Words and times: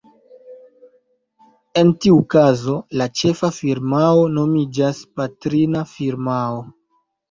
En 1.83 1.91
tiu 2.07 2.17
kazo 2.37 2.79
la 3.03 3.09
ĉefa 3.21 3.53
firmao 3.61 4.27
nomiĝas 4.41 5.07
"patrina 5.23 5.89
firmao". 5.97 6.63